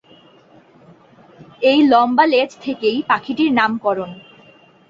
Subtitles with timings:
[1.61, 4.11] এই লম্বা লেজ থেকেই পাখিটির নামকরণ।